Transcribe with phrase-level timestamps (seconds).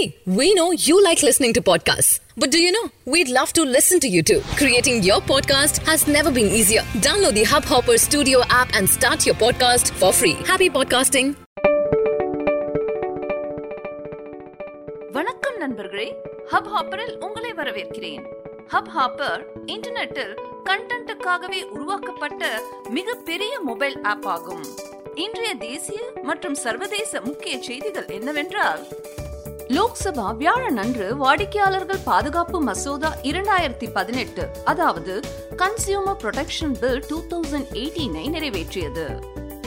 [0.00, 2.18] See, we know you like listening to podcasts.
[2.36, 2.90] But do you know?
[3.06, 4.40] We'd love to listen to you too.
[4.56, 6.82] Creating your podcast has never been easier.
[7.00, 10.36] Download the Hubhopper Studio app and start your podcast for free.
[10.46, 11.28] Happy podcasting.
[15.12, 16.06] வணக்கம் நண்பர்களே
[16.50, 18.24] hub ஹாப்பரில் உங்களை வரவேற்கிறேன்
[18.72, 19.42] hub hopper
[19.74, 20.32] இன்டர்நெட்டில்
[20.68, 22.42] கண்டென்ட்டுக்காகவே உருவாக்கப்பட்ட
[22.96, 24.64] மிகப்பெரிய mobile app ஆகும்
[25.24, 28.82] இன்றைய தேசிய மற்றும் சர்வதேச முக்கிய செய்திகள் என்னவென்றால்
[29.75, 35.19] லோக்சபா வியாழனன்று வாடிக்கையாளர்கள் பாதுகாப்பு மசோதா இரண்டாயிரத்தி பதினெட்டு அதாவது
[35.57, 39.05] consumer protection bill two thousand எயிட்டீனை நிறைவேற்றியது.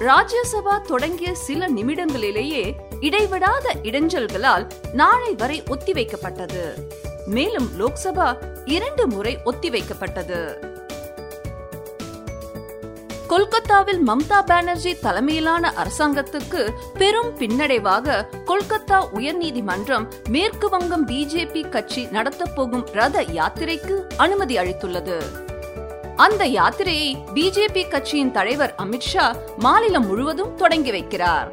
[0.00, 6.64] ராஜ்யசபா தொடங்கிய சில நிமிடங்களிலேயே இடைவிடாத இடைஞ்சல்களால் நாளை வரை ஒத்திவைக்கப்பட்டது.
[7.26, 10.40] மேலும் லோக்சபா இரண்டு முறை ஒத்திவைக்கப்பட்டது.
[13.28, 23.22] கொல்கத்தாவில் மம்தா பானர்ஜி தலைமையிலான அரசாங்கத்துக்கு பெரும் பின்னடைவாக கொல்கத்தா உயர்நீதிமன்றம் மேற்கு வங்கம் பிஜேபி கட்சி நடத்தப்போகும் ரத
[23.22, 25.18] யாத்திரைக்கு அனுமதி அளித்துள்ளது.
[26.16, 31.50] அந்த யாத்திரையை பிஜேபி கட்சியின் தலைவர் அமித்ஷா மாநிலம் முழுவதும் தொடங்கி வைக்கிறார்.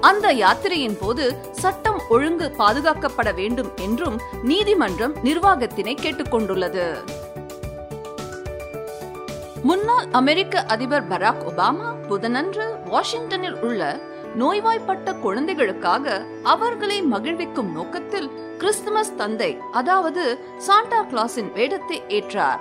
[0.00, 6.86] அந்த யாத்திரையின் போது சட்டம் ஒழுங்கு பாதுகாக்கப்பட வேண்டும் என்றும் நீதிமன்றம் நிர்வாகத்தினை கேட்டுக்கொண்டுள்ளது.
[9.62, 14.00] முன்னாள் அமெரிக்க அதிபர் பராக் ஒபாமா புதனன்று வாஷிங்டனில் உள்ள
[14.38, 22.60] நோய்வாய்ப்பட்ட குழந்தைகளுக்காக அவர்களை மகிழ்விக்கும் நோக்கத்தில் கிறிஸ்துமஸ் தந்தை அதாவது சாண்டா கிளாஸின் வேடத்தை ஏற்றார்.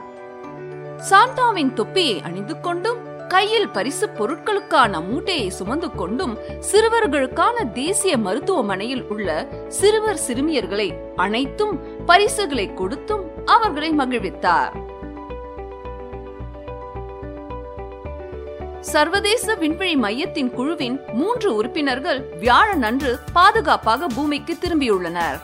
[1.09, 6.37] சாண்டாவின் தொப்பியை அணிந்து கொண்டும் கையில் பரிசு பொருட்களுக்கான மூட்டையை சுமந்து கொண்டும்
[6.71, 14.90] சிறுவர்களுக்கான தேசிய மருத்துவமனையில் உள்ள சிறுவர் சிறுமியர்களை அனைத்தும் பரிசுகளை கொடுத்தும் அவர்களை மகிழ்வித்தார்.
[18.81, 25.39] சர்வதேச விண்வெளி மையத்தின் குழுவின் மூன்று உறுப்பினர்கள் வியாழன் அன்று பாதுகாப்பாக பூமிக்கு திரும்பியுள்ளனர்.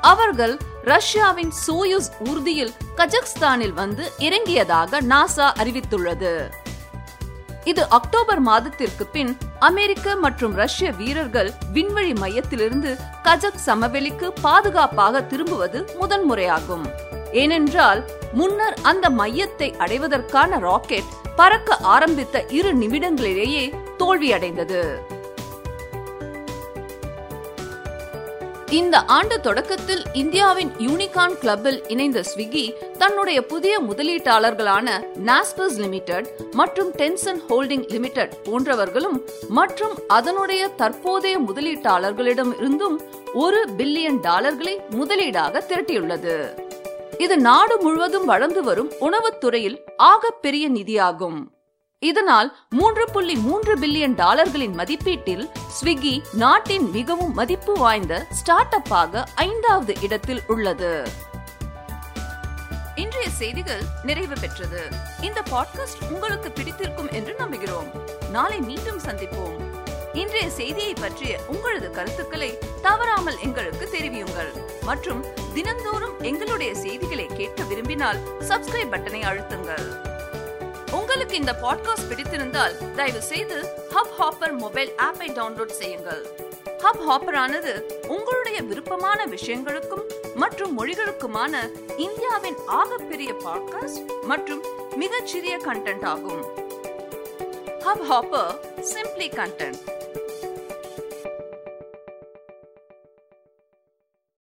[0.00, 6.48] அவர்கள் ரஷ்யாவின் சோயுஸ் ஊர்தியில் கஜகஸ்தானில் வந்து இறங்கியதாக நாசா அறிவித்துள்ளது.
[7.64, 16.86] இது அக்டோபர் மாதத்திற்கு பின் அமெரிக்க மற்றும் ரஷ்ய வீரர்கள் விண்வெளி மையத்திலிருந்து கஜக் சமவெளிக்கு பாதுகாப்பாக திரும்புவது முதன்முறையாகும்.
[17.42, 18.00] ஏனென்றால்
[18.32, 23.64] முன்னர் அந்த மையத்தை அடைவதற்கான ராக்கெட் பறக்க ஆரம்பித்த இரு நிமிடங்களிலேயே
[23.98, 24.80] தோல்வியடைந்தது.
[28.70, 32.64] இந்த ஆண்டு தொடக்கத்தில் இந்தியாவின் யூனிகான் கிளப்பில் இணைந்த ஸ்விக்கி
[32.98, 34.88] தன்னுடைய புதிய முதலீட்டாளர்களான
[35.28, 39.18] நாஸ்பஸ் லிமிடெட் மற்றும் டென்சன் ஹோல்டிங் லிமிடெட் போன்றவர்களும்
[39.58, 42.98] மற்றும் அதனுடைய தற்போதைய முதலீட்டாளர்களிடம் இருந்தும்
[43.44, 46.36] ஒரு பில்லியன் டாலர்களை முதலீடாக திரட்டியுள்ளது.
[47.18, 51.38] இது நாடு முழுவதும் வளர்ந்து வரும் உணவுத்துறையில் ஆகப்பெரிய நிதியாகும்.
[51.98, 59.94] இதனால் மூன்று புள்ளி மூன்று பில்லியன் டாலர்களின் மதிப்பீட்டில் ஸ்விக்கி நாட்டின் மிகவும் மதிப்பு வாய்ந்த ஸ்டார்ட் அப்பாக ஐந்தாவது
[60.00, 61.08] இடத்தில் உள்ளது.
[62.94, 64.88] இன்றைய செய்திகள் நிறைவு பெற்றது.
[65.20, 67.90] இந்த பாட்காஸ்ட் உங்களுக்கு பிடித்திருக்கும் என்று நம்புகிறோம்.
[68.30, 69.56] நாளை மீண்டும் சந்திப்போம்.
[70.12, 74.82] இன்றைய செய்தியை பற்றிய உங்களது கருத்துக்களை தவறாமல் எங்களுக்கு தெரிவியுங்கள்.
[74.82, 76.74] மற்றும் தினந்தோறும் எங்களுடைய
[77.96, 79.86] விரும்பினால் சப்ஸ்கிரைப் பட்டனை அழுத்துங்கள்.
[80.92, 86.26] உங்களுக்கு இந்த பாட்காஸ்ட் பிடித்திருந்தால் தயவு செய்து ஹப் ஹாப்பர் மொபைல் ஆப்பை டவுன்லோட் செய்யுங்கள்.
[86.78, 90.02] ஹப் ஹாப்பர் ஆனது உங்களுடைய விருப்பமான விஷயங்களுக்கும்
[90.34, 91.54] மற்றும் மொழிகளுக்குமான
[91.96, 94.62] இந்தியாவின் ஆகப்பெரிய பாட்காஸ்ட் மற்றும்
[94.96, 96.44] மிகச்சிறிய கண்டென்ட் ஆகும்.
[97.80, 98.58] Hub hopper
[98.92, 99.95] simply content